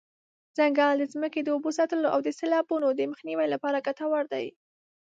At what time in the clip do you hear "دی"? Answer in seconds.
4.33-4.45